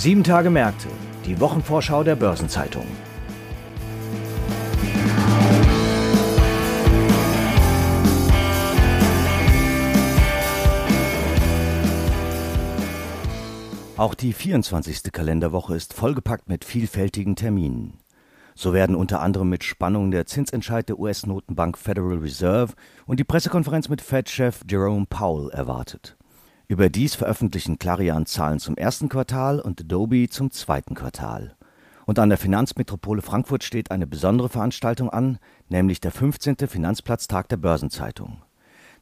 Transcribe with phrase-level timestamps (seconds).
[0.00, 0.88] Sieben Tage Märkte,
[1.26, 2.86] die Wochenvorschau der Börsenzeitung.
[13.98, 15.12] Auch die 24.
[15.12, 17.98] Kalenderwoche ist vollgepackt mit vielfältigen Terminen.
[18.54, 22.72] So werden unter anderem mit Spannung der Zinsentscheid der US-Notenbank Federal Reserve
[23.04, 26.16] und die Pressekonferenz mit Fed-Chef Jerome Powell erwartet.
[26.70, 31.56] Überdies veröffentlichen Clarion Zahlen zum ersten Quartal und Adobe zum zweiten Quartal.
[32.06, 36.68] Und an der Finanzmetropole Frankfurt steht eine besondere Veranstaltung an, nämlich der 15.
[36.68, 38.42] Finanzplatztag der Börsenzeitung.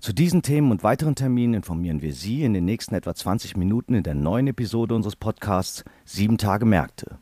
[0.01, 3.93] Zu diesen Themen und weiteren Terminen informieren wir Sie in den nächsten etwa 20 Minuten
[3.93, 7.19] in der neuen Episode unseres Podcasts Sieben Tage Märkte.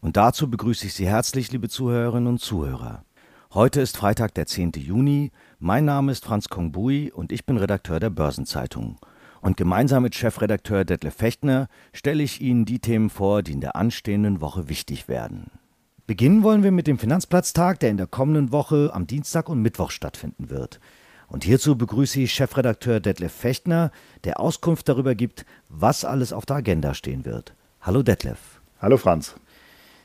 [0.00, 3.04] Und dazu begrüße ich Sie herzlich, liebe Zuhörerinnen und Zuhörer.
[3.52, 4.72] Heute ist Freitag, der 10.
[4.72, 5.30] Juni.
[5.60, 8.98] Mein Name ist Franz Kongbui und ich bin Redakteur der Börsenzeitung.
[9.44, 13.76] Und gemeinsam mit Chefredakteur Detlef Fechtner stelle ich Ihnen die Themen vor, die in der
[13.76, 15.50] anstehenden Woche wichtig werden.
[16.06, 19.90] Beginnen wollen wir mit dem Finanzplatztag, der in der kommenden Woche am Dienstag und Mittwoch
[19.90, 20.80] stattfinden wird.
[21.28, 23.90] Und hierzu begrüße ich Chefredakteur Detlef Fechtner,
[24.24, 27.52] der Auskunft darüber gibt, was alles auf der Agenda stehen wird.
[27.82, 28.62] Hallo Detlef.
[28.80, 29.34] Hallo Franz.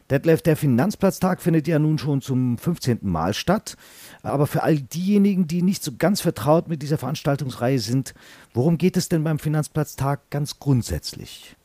[0.09, 2.99] Detlef, der Finanzplatztag findet ja nun schon zum 15.
[3.03, 3.77] Mal statt.
[4.23, 8.13] Aber für all diejenigen, die nicht so ganz vertraut mit dieser Veranstaltungsreihe sind,
[8.53, 11.55] worum geht es denn beim Finanzplatztag ganz grundsätzlich?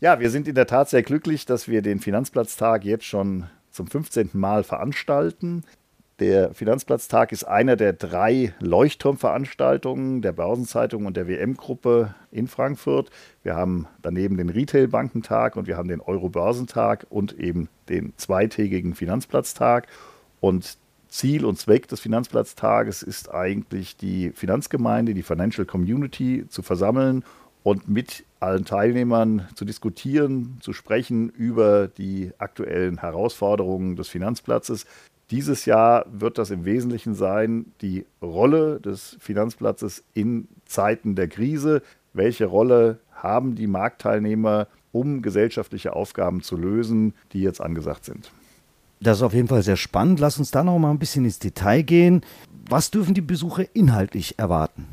[0.00, 3.86] Ja, wir sind in der Tat sehr glücklich, dass wir den Finanzplatztag jetzt schon zum
[3.86, 4.30] 15.
[4.34, 5.64] Mal veranstalten.
[6.20, 13.10] Der Finanzplatztag ist einer der drei Leuchtturmveranstaltungen der Börsenzeitung und der WM-Gruppe in Frankfurt.
[13.42, 19.88] Wir haben daneben den Retail-Bankentag und wir haben den Euro-Börsentag und eben den zweitägigen Finanzplatztag.
[20.38, 27.24] Und Ziel und Zweck des Finanzplatztages ist eigentlich, die Finanzgemeinde, die Financial Community zu versammeln
[27.64, 34.86] und mit allen Teilnehmern zu diskutieren, zu sprechen über die aktuellen Herausforderungen des Finanzplatzes,
[35.30, 41.82] dieses Jahr wird das im Wesentlichen sein, die Rolle des Finanzplatzes in Zeiten der Krise.
[42.12, 48.30] Welche Rolle haben die Marktteilnehmer, um gesellschaftliche Aufgaben zu lösen, die jetzt angesagt sind?
[49.00, 50.20] Das ist auf jeden Fall sehr spannend.
[50.20, 52.22] Lass uns da noch mal ein bisschen ins Detail gehen.
[52.68, 54.86] Was dürfen die Besucher inhaltlich erwarten?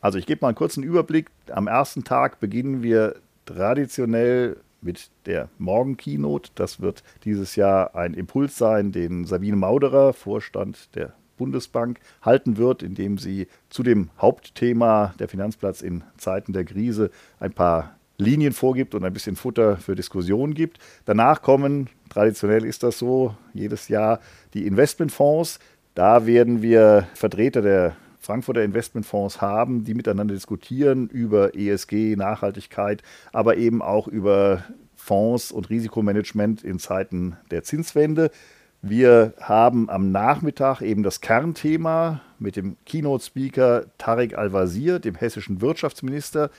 [0.00, 1.30] Also ich gebe mal einen kurzen Überblick.
[1.50, 3.16] Am ersten Tag beginnen wir
[3.46, 6.50] traditionell mit der Morgen-Keynote.
[6.54, 12.82] Das wird dieses Jahr ein Impuls sein, den Sabine Mauderer, Vorstand der Bundesbank, halten wird,
[12.82, 17.10] indem sie zu dem Hauptthema der Finanzplatz in Zeiten der Krise
[17.40, 20.78] ein paar Linien vorgibt und ein bisschen Futter für Diskussionen gibt.
[21.04, 24.20] Danach kommen, traditionell ist das so, jedes Jahr
[24.54, 25.58] die Investmentfonds.
[25.94, 33.02] Da werden wir Vertreter der Frankfurter Investmentfonds haben, die miteinander diskutieren über ESG, Nachhaltigkeit,
[33.32, 38.30] aber eben auch über Fonds und Risikomanagement in Zeiten der Zinswende.
[38.80, 46.50] Wir haben am Nachmittag eben das Kernthema mit dem Keynote-Speaker Tarek Al-Wazir, dem hessischen Wirtschaftsminister,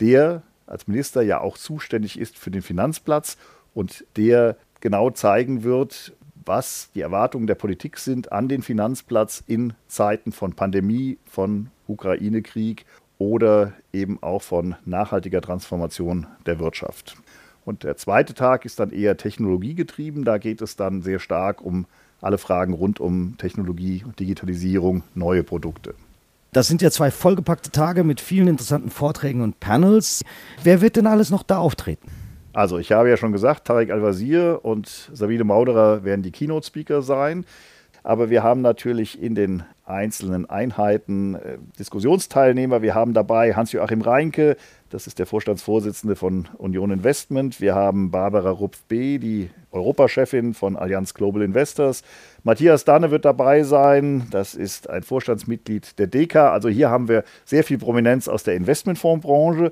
[0.00, 3.36] der als Minister ja auch zuständig ist für den Finanzplatz
[3.74, 6.12] und der genau zeigen wird,
[6.48, 12.86] was die Erwartungen der Politik sind an den Finanzplatz in Zeiten von Pandemie, von Ukraine-Krieg
[13.18, 17.16] oder eben auch von nachhaltiger Transformation der Wirtschaft.
[17.64, 20.24] Und der zweite Tag ist dann eher technologiegetrieben.
[20.24, 21.86] Da geht es dann sehr stark um
[22.20, 25.94] alle Fragen rund um Technologie, Digitalisierung, neue Produkte.
[26.52, 30.24] Das sind ja zwei vollgepackte Tage mit vielen interessanten Vorträgen und Panels.
[30.64, 32.08] Wer wird denn alles noch da auftreten?
[32.58, 37.44] Also, ich habe ja schon gesagt, Tarek Al-Wazir und Sabine Mauderer werden die Keynote-Speaker sein.
[38.02, 42.82] Aber wir haben natürlich in den einzelnen Einheiten äh, Diskussionsteilnehmer.
[42.82, 44.56] Wir haben dabei Hans-Joachim Reinke,
[44.90, 47.60] das ist der Vorstandsvorsitzende von Union Investment.
[47.60, 52.02] Wir haben Barbara Rupf-B, die Europachefin von Allianz Global Investors.
[52.42, 54.26] Matthias Danne wird dabei sein.
[54.32, 56.50] Das ist ein Vorstandsmitglied der DECA.
[56.50, 59.70] Also hier haben wir sehr viel Prominenz aus der Investmentfondsbranche.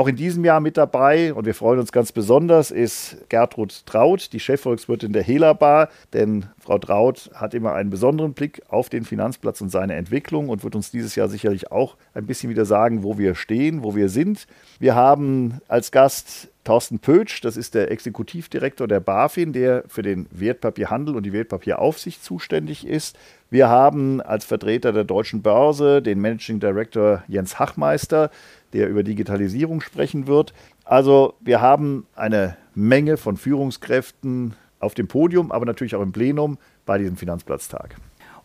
[0.00, 4.32] Auch in diesem Jahr mit dabei, und wir freuen uns ganz besonders, ist Gertrud Traut,
[4.32, 5.90] die Chefvolkswirtin der Hela Bar.
[6.14, 10.64] Denn Frau Traut hat immer einen besonderen Blick auf den Finanzplatz und seine Entwicklung und
[10.64, 14.08] wird uns dieses Jahr sicherlich auch ein bisschen wieder sagen, wo wir stehen, wo wir
[14.08, 14.46] sind.
[14.78, 20.26] Wir haben als Gast Thorsten Pötsch, das ist der Exekutivdirektor der BaFin, der für den
[20.30, 23.18] Wertpapierhandel und die Wertpapieraufsicht zuständig ist.
[23.48, 28.30] Wir haben als Vertreter der Deutschen Börse den Managing Director Jens Hachmeister,
[28.74, 30.52] der über Digitalisierung sprechen wird.
[30.84, 36.58] Also wir haben eine Menge von Führungskräften auf dem Podium, aber natürlich auch im Plenum
[36.84, 37.96] bei diesem Finanzplatztag.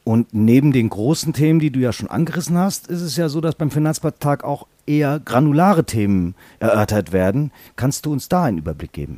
[0.06, 3.42] Und neben den großen Themen, die du ja schon angerissen hast, ist es ja so,
[3.42, 7.52] dass beim Finanzplatztag auch eher granulare Themen erörtert werden.
[7.76, 9.18] Kannst du uns da einen Überblick geben?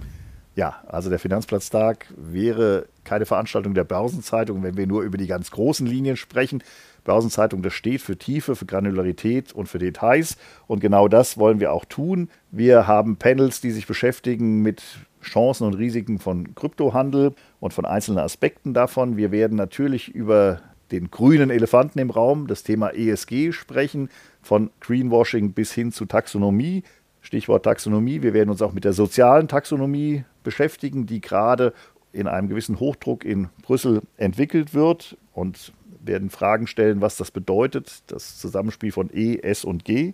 [0.56, 5.52] Ja, also der Finanzplatztag wäre keine Veranstaltung der Börsenzeitung, wenn wir nur über die ganz
[5.52, 6.64] großen Linien sprechen.
[7.04, 10.38] Börsenzeitung, das steht für Tiefe, für Granularität und für Details.
[10.68, 12.30] Und genau das wollen wir auch tun.
[12.50, 14.82] Wir haben Panels, die sich beschäftigen mit
[15.22, 19.18] Chancen und Risiken von Kryptohandel und von einzelnen Aspekten davon.
[19.18, 20.62] Wir werden natürlich über
[20.92, 24.10] den grünen Elefanten im Raum, das Thema ESG sprechen,
[24.42, 26.84] von Greenwashing bis hin zu Taxonomie.
[27.22, 28.22] Stichwort Taxonomie.
[28.22, 31.74] Wir werden uns auch mit der sozialen Taxonomie beschäftigen, die gerade
[32.14, 38.04] in einem gewissen Hochdruck in Brüssel entwickelt wird und werden Fragen stellen, was das bedeutet,
[38.08, 40.14] das Zusammenspiel von E, S und G.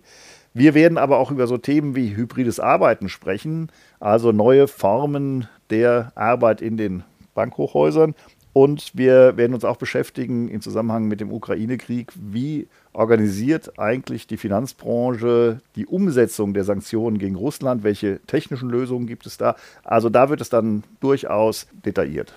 [0.52, 6.12] Wir werden aber auch über so Themen wie hybrides Arbeiten sprechen, also neue Formen der
[6.14, 7.04] Arbeit in den
[7.34, 8.14] Bankhochhäusern.
[8.54, 14.36] Und wir werden uns auch beschäftigen im Zusammenhang mit dem Ukraine-Krieg, wie organisiert eigentlich die
[14.36, 19.56] Finanzbranche die Umsetzung der Sanktionen gegen Russland, welche technischen Lösungen gibt es da.
[19.82, 22.32] Also da wird es dann durchaus detailliert.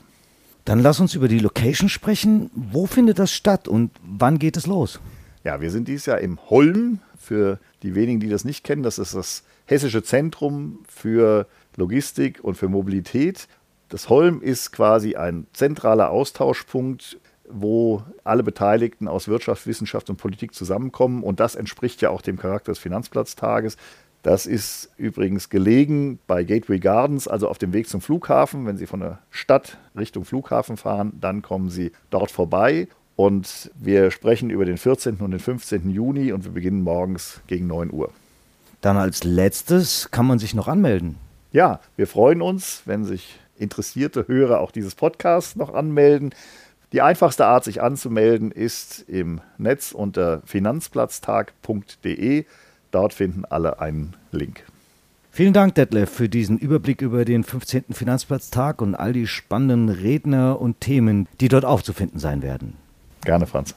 [0.66, 2.50] Dann lass uns über die Location sprechen.
[2.56, 5.00] Wo findet das statt und wann geht es los?
[5.44, 7.00] Ja, wir sind dieses Jahr im Holm.
[7.20, 12.56] Für die wenigen, die das nicht kennen, das ist das Hessische Zentrum für Logistik und
[12.56, 13.48] für Mobilität.
[13.90, 17.20] Das Holm ist quasi ein zentraler Austauschpunkt,
[17.50, 21.24] wo alle Beteiligten aus Wirtschaft, Wissenschaft und Politik zusammenkommen.
[21.24, 23.78] Und das entspricht ja auch dem Charakter des Finanzplatztages.
[24.24, 28.66] Das ist übrigens gelegen bei Gateway Gardens, also auf dem Weg zum Flughafen.
[28.66, 32.88] Wenn Sie von der Stadt Richtung Flughafen fahren, dann kommen Sie dort vorbei.
[33.16, 35.18] Und wir sprechen über den 14.
[35.18, 35.90] und den 15.
[35.90, 38.12] Juni und wir beginnen morgens gegen 9 Uhr.
[38.82, 41.16] Dann als letztes kann man sich noch anmelden.
[41.52, 46.34] Ja, wir freuen uns, wenn sich interessierte Hörer auch dieses Podcasts noch anmelden.
[46.94, 52.46] Die einfachste Art, sich anzumelden, ist im Netz unter finanzplatztag.de.
[52.92, 54.64] Dort finden alle einen Link.
[55.32, 57.86] Vielen Dank, Detlef, für diesen Überblick über den 15.
[57.92, 62.74] Finanzplatztag und all die spannenden Redner und Themen, die dort aufzufinden sein werden.
[63.24, 63.76] Gerne, Franz.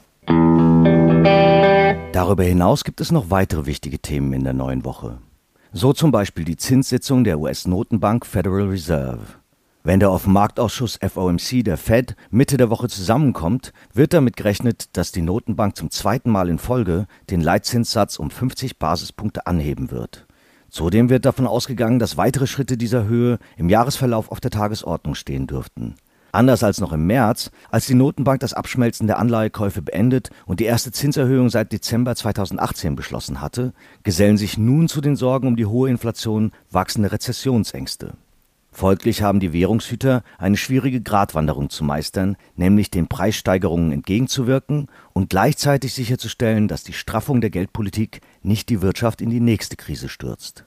[2.13, 5.19] Darüber hinaus gibt es noch weitere wichtige Themen in der neuen Woche.
[5.73, 9.40] So zum Beispiel die Zinssitzung der US-Notenbank Federal Reserve.
[9.83, 15.23] Wenn der Offenmarktausschuss FOMC der Fed Mitte der Woche zusammenkommt, wird damit gerechnet, dass die
[15.23, 20.27] Notenbank zum zweiten Mal in Folge den Leitzinssatz um 50 Basispunkte anheben wird.
[20.69, 25.47] Zudem wird davon ausgegangen, dass weitere Schritte dieser Höhe im Jahresverlauf auf der Tagesordnung stehen
[25.47, 25.95] dürften.
[26.31, 30.65] Anders als noch im März, als die Notenbank das Abschmelzen der Anleihekäufe beendet und die
[30.65, 33.73] erste Zinserhöhung seit Dezember 2018 beschlossen hatte,
[34.03, 38.13] gesellen sich nun zu den Sorgen um die hohe Inflation wachsende Rezessionsängste.
[38.73, 45.93] Folglich haben die Währungshüter eine schwierige Gratwanderung zu meistern, nämlich den Preissteigerungen entgegenzuwirken und gleichzeitig
[45.93, 50.65] sicherzustellen, dass die Straffung der Geldpolitik nicht die Wirtschaft in die nächste Krise stürzt.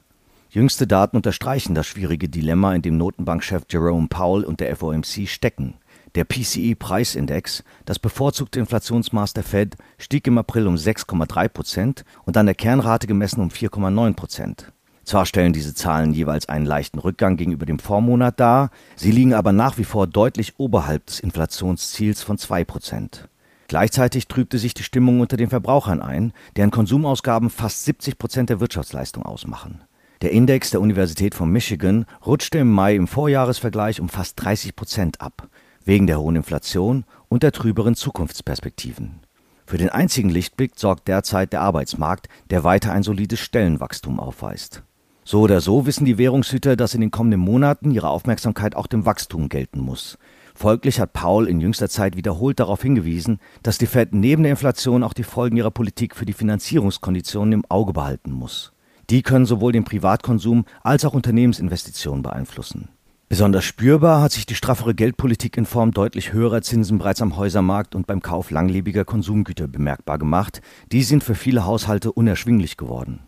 [0.50, 5.74] Jüngste Daten unterstreichen das schwierige Dilemma, in dem Notenbankchef Jerome Powell und der FOMC stecken.
[6.14, 12.46] Der PCE-Preisindex, das bevorzugte Inflationsmaß der Fed, stieg im April um 6,3 Prozent und an
[12.46, 14.72] der Kernrate gemessen um 4,9 Prozent.
[15.04, 19.52] Zwar stellen diese Zahlen jeweils einen leichten Rückgang gegenüber dem Vormonat dar, sie liegen aber
[19.52, 23.28] nach wie vor deutlich oberhalb des Inflationsziels von 2 Prozent.
[23.68, 28.60] Gleichzeitig trübte sich die Stimmung unter den Verbrauchern ein, deren Konsumausgaben fast 70 Prozent der
[28.60, 29.82] Wirtschaftsleistung ausmachen.
[30.22, 35.20] Der Index der Universität von Michigan rutschte im Mai im Vorjahresvergleich um fast 30 Prozent
[35.20, 35.48] ab,
[35.84, 39.20] wegen der hohen Inflation und der trüberen Zukunftsperspektiven.
[39.66, 44.82] Für den einzigen Lichtblick sorgt derzeit der Arbeitsmarkt, der weiter ein solides Stellenwachstum aufweist.
[45.26, 49.06] So oder so wissen die Währungshüter, dass in den kommenden Monaten ihre Aufmerksamkeit auch dem
[49.06, 50.18] Wachstum gelten muss.
[50.54, 55.02] Folglich hat Paul in jüngster Zeit wiederholt darauf hingewiesen, dass die Fed neben der Inflation
[55.02, 58.72] auch die Folgen ihrer Politik für die Finanzierungskonditionen im Auge behalten muss.
[59.10, 62.88] Die können sowohl den Privatkonsum als auch Unternehmensinvestitionen beeinflussen.
[63.30, 67.94] Besonders spürbar hat sich die straffere Geldpolitik in Form deutlich höherer Zinsen bereits am Häusermarkt
[67.94, 70.60] und beim Kauf langlebiger Konsumgüter bemerkbar gemacht.
[70.92, 73.20] Die sind für viele Haushalte unerschwinglich geworden.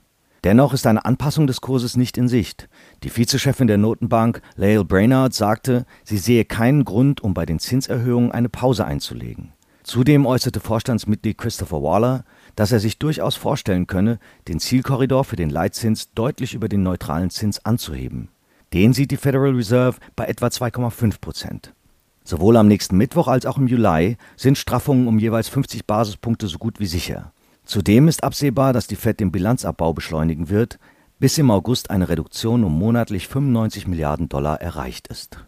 [0.46, 2.68] Dennoch ist eine Anpassung des Kurses nicht in Sicht.
[3.02, 8.30] Die Vizechefin der Notenbank, Lael Brainard, sagte, sie sehe keinen Grund, um bei den Zinserhöhungen
[8.30, 9.54] eine Pause einzulegen.
[9.82, 12.24] Zudem äußerte Vorstandsmitglied Christopher Waller,
[12.54, 17.30] dass er sich durchaus vorstellen könne, den Zielkorridor für den Leitzins deutlich über den neutralen
[17.30, 18.28] Zins anzuheben.
[18.72, 21.74] Den sieht die Federal Reserve bei etwa 2,5 Prozent.
[22.22, 26.58] Sowohl am nächsten Mittwoch als auch im Juli sind Straffungen um jeweils 50 Basispunkte so
[26.58, 27.32] gut wie sicher.
[27.66, 30.78] Zudem ist absehbar, dass die Fed den Bilanzabbau beschleunigen wird,
[31.18, 35.44] bis im August eine Reduktion um monatlich 95 Milliarden Dollar erreicht ist.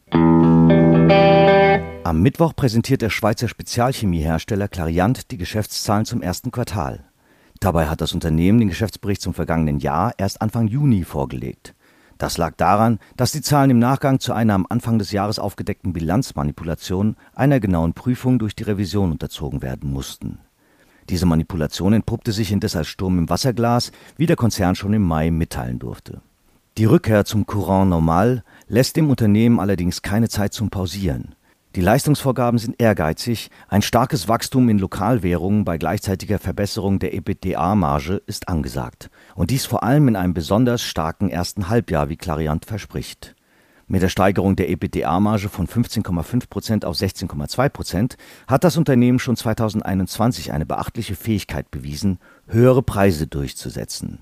[2.03, 7.05] Am Mittwoch präsentiert der Schweizer Spezialchemiehersteller Clariant die Geschäftszahlen zum ersten Quartal.
[7.61, 11.77] Dabei hat das Unternehmen den Geschäftsbericht zum vergangenen Jahr erst Anfang Juni vorgelegt.
[12.19, 15.93] Das lag daran, dass die Zahlen im Nachgang zu einer am Anfang des Jahres aufgedeckten
[15.93, 20.41] Bilanzmanipulation einer genauen Prüfung durch die Revision unterzogen werden mussten.
[21.09, 25.31] Diese Manipulation entpuppte sich indes als Sturm im Wasserglas, wie der Konzern schon im Mai
[25.31, 26.21] mitteilen durfte.
[26.77, 31.35] Die Rückkehr zum Courant normal lässt dem Unternehmen allerdings keine Zeit zum Pausieren.
[31.75, 38.49] Die Leistungsvorgaben sind ehrgeizig, ein starkes Wachstum in Lokalwährungen bei gleichzeitiger Verbesserung der EBITDA-Marge ist
[38.49, 43.35] angesagt, und dies vor allem in einem besonders starken ersten Halbjahr, wie Clariant verspricht.
[43.91, 48.17] Mit der Steigerung der EBITDA-Marge von 15,5 Prozent auf 16,2 Prozent
[48.47, 54.19] hat das Unternehmen schon 2021 eine beachtliche Fähigkeit bewiesen, höhere Preise durchzusetzen.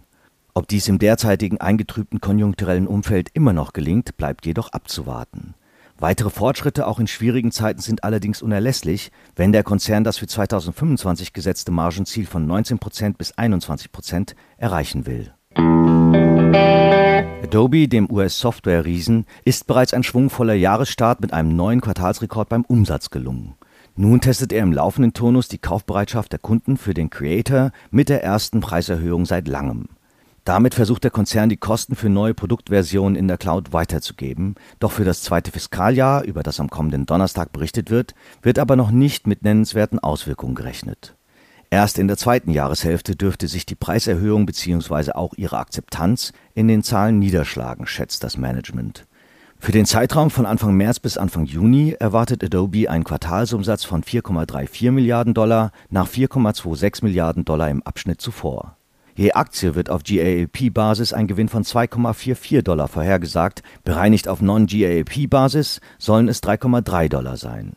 [0.54, 5.54] Ob dies im derzeitigen eingetrübten konjunkturellen Umfeld immer noch gelingt, bleibt jedoch abzuwarten.
[5.98, 11.32] Weitere Fortschritte auch in schwierigen Zeiten sind allerdings unerlässlich, wenn der Konzern das für 2025
[11.32, 15.32] gesetzte Margenziel von 19% bis 21% erreichen will.
[17.56, 23.54] Adobe, dem US-Software-Riesen, ist bereits ein schwungvoller Jahresstart mit einem neuen Quartalsrekord beim Umsatz gelungen.
[23.94, 28.22] Nun testet er im laufenden Turnus die Kaufbereitschaft der Kunden für den Creator mit der
[28.22, 29.86] ersten Preiserhöhung seit langem.
[30.44, 34.54] Damit versucht der Konzern, die Kosten für neue Produktversionen in der Cloud weiterzugeben.
[34.78, 38.90] Doch für das zweite Fiskaljahr, über das am kommenden Donnerstag berichtet wird, wird aber noch
[38.90, 41.16] nicht mit nennenswerten Auswirkungen gerechnet.
[41.70, 45.12] Erst in der zweiten Jahreshälfte dürfte sich die Preiserhöhung bzw.
[45.12, 49.06] auch ihre Akzeptanz in den Zahlen niederschlagen, schätzt das Management.
[49.58, 54.92] Für den Zeitraum von Anfang März bis Anfang Juni erwartet Adobe einen Quartalsumsatz von 4,34
[54.92, 58.76] Milliarden Dollar nach 4,26 Milliarden Dollar im Abschnitt zuvor.
[59.16, 66.28] Je Aktie wird auf GALP-Basis ein Gewinn von 2,44 Dollar vorhergesagt, bereinigt auf Non-GALP-Basis sollen
[66.28, 67.72] es 3,3 Dollar sein.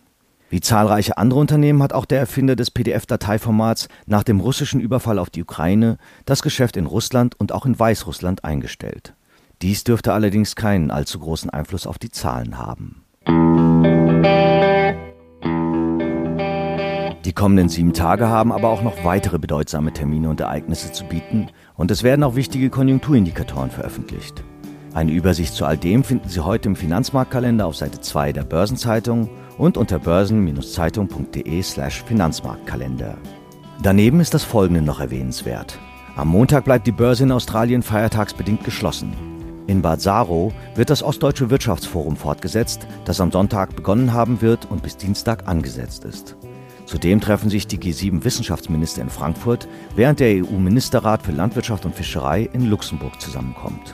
[0.49, 5.29] Wie zahlreiche andere Unternehmen hat auch der Erfinder des PDF-Dateiformats nach dem russischen Überfall auf
[5.29, 9.13] die Ukraine das Geschäft in Russland und auch in Weißrussland eingestellt.
[9.61, 13.03] Dies dürfte allerdings keinen allzu großen Einfluss auf die Zahlen haben.
[17.25, 21.49] Die kommenden sieben Tage haben aber auch noch weitere bedeutsame Termine und Ereignisse zu bieten
[21.75, 24.43] und es werden auch wichtige Konjunkturindikatoren veröffentlicht.
[24.95, 29.29] Eine Übersicht zu all dem finden Sie heute im Finanzmarktkalender auf Seite 2 der Börsenzeitung
[29.59, 33.15] und unter börsen-zeitung.de/slash Finanzmarktkalender.
[33.83, 35.77] Daneben ist das folgende noch erwähnenswert.
[36.15, 39.13] Am Montag bleibt die Börse in Australien feiertagsbedingt geschlossen.
[39.67, 44.81] In Bad Saro wird das Ostdeutsche Wirtschaftsforum fortgesetzt, das am Sonntag begonnen haben wird und
[44.81, 46.35] bis Dienstag angesetzt ist.
[46.85, 52.67] Zudem treffen sich die G7-Wissenschaftsminister in Frankfurt, während der EU-Ministerrat für Landwirtschaft und Fischerei in
[52.67, 53.93] Luxemburg zusammenkommt.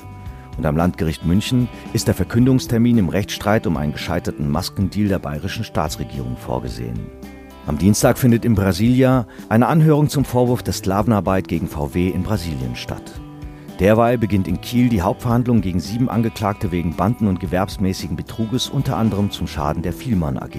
[0.57, 5.63] Und am Landgericht München ist der Verkündungstermin im Rechtsstreit um einen gescheiterten Maskendeal der bayerischen
[5.63, 6.99] Staatsregierung vorgesehen.
[7.67, 12.75] Am Dienstag findet in Brasilia eine Anhörung zum Vorwurf der Sklavenarbeit gegen VW in Brasilien
[12.75, 13.19] statt.
[13.79, 18.95] Derweil beginnt in Kiel die Hauptverhandlung gegen sieben Angeklagte wegen Banden- und gewerbsmäßigen Betruges, unter
[18.97, 20.55] anderem zum Schaden der Vielmann AG.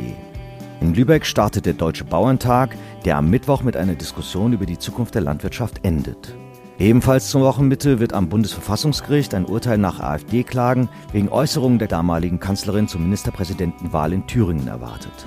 [0.81, 2.77] In Lübeck startet der Deutsche Bauerntag,
[3.07, 6.35] der am Mittwoch mit einer Diskussion über die Zukunft der Landwirtschaft endet.
[6.79, 12.87] Ebenfalls zur Wochenmitte wird am Bundesverfassungsgericht ein Urteil nach AfD-Klagen wegen Äußerungen der damaligen Kanzlerin
[12.87, 15.27] zur Ministerpräsidentenwahl in Thüringen erwartet.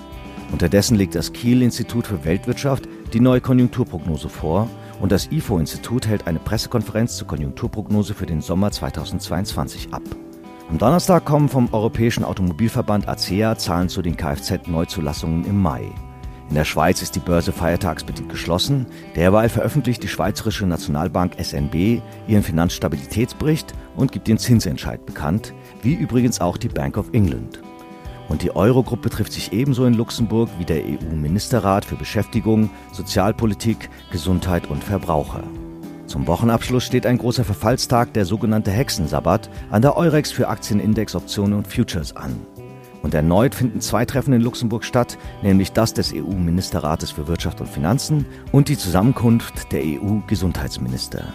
[0.51, 4.69] Unterdessen legt das Kiel-Institut für Weltwirtschaft die neue Konjunkturprognose vor
[5.01, 10.03] und das IFO-Institut hält eine Pressekonferenz zur Konjunkturprognose für den Sommer 2022 ab.
[10.69, 15.91] Am Donnerstag kommen vom Europäischen Automobilverband ACEA Zahlen zu den Kfz-Neuzulassungen im Mai.
[16.49, 18.87] In der Schweiz ist die Börse feiertagsbedingt geschlossen.
[19.15, 25.53] Derweil veröffentlicht die Schweizerische Nationalbank SNB ihren Finanzstabilitätsbericht und gibt den Zinsentscheid bekannt,
[25.83, 27.61] wie übrigens auch die Bank of England.
[28.29, 34.67] Und die Eurogruppe trifft sich ebenso in Luxemburg wie der EU-Ministerrat für Beschäftigung, Sozialpolitik, Gesundheit
[34.67, 35.43] und Verbraucher.
[36.07, 41.53] Zum Wochenabschluss steht ein großer Verfallstag, der sogenannte Hexensabbat, an der Eurex für Aktienindex, Optionen
[41.53, 42.35] und Futures an.
[43.01, 47.69] Und erneut finden zwei Treffen in Luxemburg statt, nämlich das des EU-Ministerrates für Wirtschaft und
[47.69, 51.25] Finanzen und die Zusammenkunft der EU-Gesundheitsminister.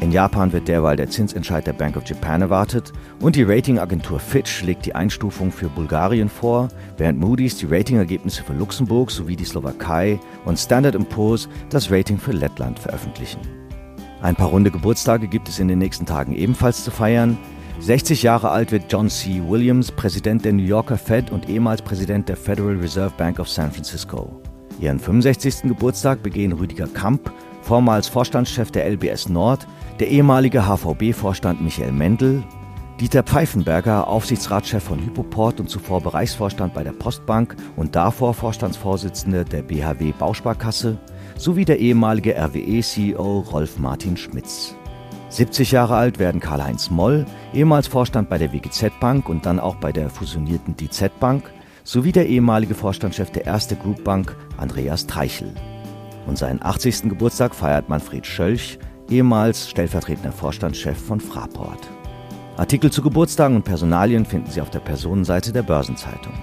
[0.00, 4.62] In Japan wird derweil der Zinsentscheid der Bank of Japan erwartet und die Ratingagentur Fitch
[4.62, 6.68] legt die Einstufung für Bulgarien vor,
[6.98, 12.32] während Moody's die Ratingergebnisse für Luxemburg sowie die Slowakei und Standard Poor's das Rating für
[12.32, 13.40] Lettland veröffentlichen.
[14.20, 17.38] Ein paar runde Geburtstage gibt es in den nächsten Tagen ebenfalls zu feiern.
[17.80, 19.42] 60 Jahre alt wird John C.
[19.46, 23.72] Williams, Präsident der New Yorker Fed und ehemals Präsident der Federal Reserve Bank of San
[23.72, 24.40] Francisco.
[24.80, 25.62] Ihren 65.
[25.62, 29.66] Geburtstag begehen Rüdiger Kamp, vormals Vorstandschef der LBS Nord,
[30.00, 32.42] der ehemalige HVB-Vorstand Michael Mendel,
[33.00, 39.62] Dieter Pfeifenberger, Aufsichtsratschef von Hypoport und zuvor Bereichsvorstand bei der Postbank und davor Vorstandsvorsitzender der
[39.62, 40.96] BHW Bausparkasse,
[41.36, 44.76] sowie der ehemalige RWE-CEO Rolf Martin Schmitz.
[45.34, 49.74] 70 Jahre alt werden Karl-Heinz Moll, ehemals Vorstand bei der WGZ Bank und dann auch
[49.74, 55.52] bei der fusionierten DZ Bank, sowie der ehemalige Vorstandschef der Erste Group Bank, Andreas Treichel.
[56.28, 57.08] Und seinen 80.
[57.08, 58.78] Geburtstag feiert Manfred Schölch,
[59.10, 61.90] ehemals stellvertretender Vorstandschef von Fraport.
[62.56, 66.34] Artikel zu Geburtstagen und Personalien finden Sie auf der Personenseite der Börsenzeitung.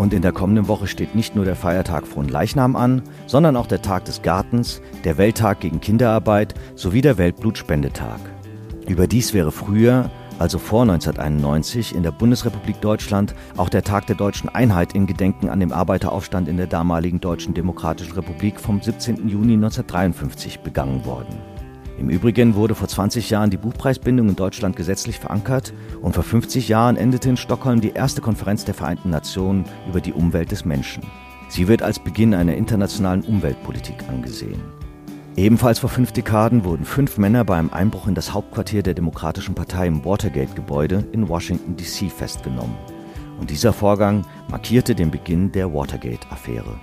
[0.00, 3.66] Und in der kommenden Woche steht nicht nur der Feiertag Frohen Leichnam an, sondern auch
[3.66, 8.18] der Tag des Gartens, der Welttag gegen Kinderarbeit sowie der Weltblutspendetag.
[8.88, 14.48] Überdies wäre früher, also vor 1991, in der Bundesrepublik Deutschland auch der Tag der deutschen
[14.48, 19.28] Einheit in Gedenken an den Arbeiteraufstand in der damaligen Deutschen Demokratischen Republik vom 17.
[19.28, 21.59] Juni 1953 begangen worden.
[22.00, 26.66] Im Übrigen wurde vor 20 Jahren die Buchpreisbindung in Deutschland gesetzlich verankert und vor 50
[26.66, 31.02] Jahren endete in Stockholm die erste Konferenz der Vereinten Nationen über die Umwelt des Menschen.
[31.50, 34.62] Sie wird als Beginn einer internationalen Umweltpolitik angesehen.
[35.36, 39.54] Ebenfalls vor fünf Dekaden wurden fünf Männer bei einem Einbruch in das Hauptquartier der Demokratischen
[39.54, 42.08] Partei im Watergate-Gebäude in Washington, D.C.
[42.08, 42.76] festgenommen.
[43.38, 46.80] Und dieser Vorgang markierte den Beginn der Watergate-Affäre.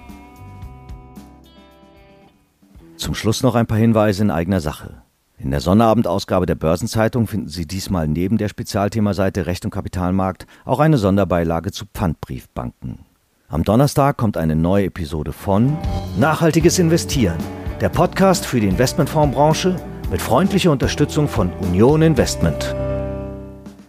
[2.98, 5.07] Zum Schluss noch ein paar Hinweise in eigener Sache.
[5.40, 10.80] In der Sonnerabendausgabe der Börsenzeitung finden Sie diesmal neben der Spezialthemaseite Recht und Kapitalmarkt auch
[10.80, 13.06] eine Sonderbeilage zu Pfandbriefbanken.
[13.48, 15.78] Am Donnerstag kommt eine neue Episode von
[16.18, 17.38] Nachhaltiges Investieren,
[17.80, 19.76] der Podcast für die Investmentfondsbranche
[20.10, 22.76] mit freundlicher Unterstützung von Union Investment.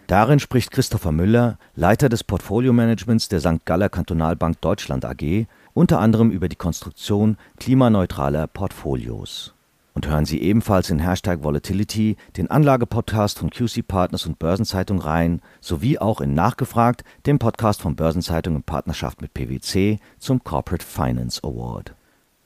[0.06, 3.64] Darin spricht Christopher Müller, Leiter des Portfolio-Managements der St.
[3.64, 9.54] Galler Kantonalbank Deutschland AG, unter anderem über die Konstruktion klimaneutraler Portfolios.
[9.98, 15.42] Und hören Sie ebenfalls in Hashtag Volatility den Anlagepodcast von QC Partners und Börsenzeitung rein,
[15.60, 21.42] sowie auch in Nachgefragt, dem Podcast von Börsenzeitung in Partnerschaft mit PwC zum Corporate Finance
[21.42, 21.96] Award.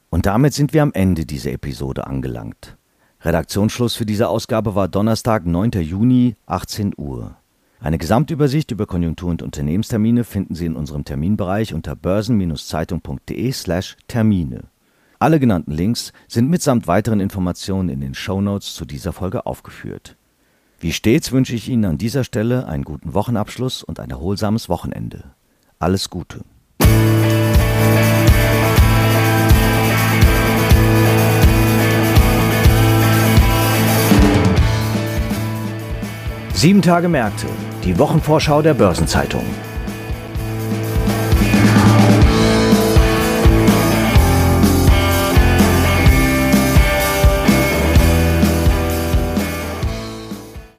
[0.09, 2.78] Und damit sind wir am Ende dieser Episode angelangt.
[3.21, 5.72] Redaktionsschluss für diese Ausgabe war Donnerstag, 9.
[5.72, 7.37] Juni, 18 Uhr.
[7.81, 14.71] Eine Gesamtübersicht über Konjunktur- und Unternehmenstermine finden Sie in unserem Terminbereich unter börsen-zeitung.de/termine.
[15.22, 20.16] Alle genannten Links sind mitsamt weiteren Informationen in den Shownotes zu dieser Folge aufgeführt.
[20.80, 25.22] Wie stets wünsche ich Ihnen an dieser Stelle einen guten Wochenabschluss und ein erholsames Wochenende.
[25.78, 26.40] Alles Gute.
[36.52, 37.46] Sieben Tage Märkte,
[37.85, 39.44] die Wochenvorschau der Börsenzeitung.